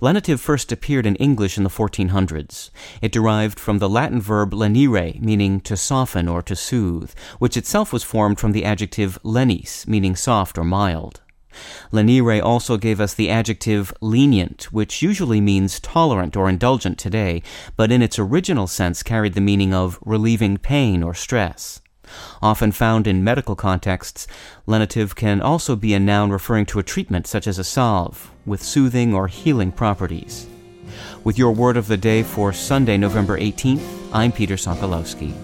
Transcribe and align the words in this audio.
Lenitive 0.00 0.40
first 0.40 0.72
appeared 0.72 1.06
in 1.06 1.16
English 1.16 1.56
in 1.56 1.64
the 1.64 1.70
1400s. 1.70 2.70
It 3.00 3.12
derived 3.12 3.58
from 3.58 3.78
the 3.78 3.88
Latin 3.88 4.20
verb 4.20 4.52
lenire, 4.52 5.20
meaning 5.20 5.60
to 5.60 5.76
soften 5.76 6.28
or 6.28 6.42
to 6.42 6.54
soothe, 6.54 7.14
which 7.38 7.56
itself 7.56 7.92
was 7.92 8.02
formed 8.02 8.38
from 8.38 8.52
the 8.52 8.64
adjective 8.64 9.18
lenis, 9.22 9.86
meaning 9.86 10.16
soft 10.16 10.58
or 10.58 10.64
mild. 10.64 11.20
Lenire 11.92 12.42
also 12.42 12.76
gave 12.76 13.00
us 13.00 13.14
the 13.14 13.30
adjective 13.30 13.92
lenient, 14.00 14.72
which 14.72 15.02
usually 15.02 15.40
means 15.40 15.80
tolerant 15.80 16.36
or 16.36 16.48
indulgent 16.48 16.98
today, 16.98 17.42
but 17.76 17.92
in 17.92 18.02
its 18.02 18.18
original 18.18 18.66
sense 18.66 19.02
carried 19.02 19.34
the 19.34 19.40
meaning 19.40 19.72
of 19.72 19.98
relieving 20.04 20.58
pain 20.58 21.02
or 21.02 21.14
stress. 21.14 21.80
Often 22.42 22.72
found 22.72 23.06
in 23.06 23.24
medical 23.24 23.56
contexts, 23.56 24.26
lenitive 24.66 25.14
can 25.14 25.40
also 25.40 25.74
be 25.74 25.94
a 25.94 26.00
noun 26.00 26.30
referring 26.30 26.66
to 26.66 26.78
a 26.78 26.82
treatment 26.82 27.26
such 27.26 27.46
as 27.46 27.58
a 27.58 27.64
salve, 27.64 28.30
with 28.44 28.62
soothing 28.62 29.14
or 29.14 29.28
healing 29.28 29.72
properties. 29.72 30.46
With 31.24 31.38
your 31.38 31.52
word 31.52 31.76
of 31.76 31.88
the 31.88 31.96
day 31.96 32.22
for 32.22 32.52
Sunday, 32.52 32.96
November 32.96 33.38
18th, 33.38 33.84
I'm 34.12 34.32
Peter 34.32 34.56
Sokolowski. 34.56 35.43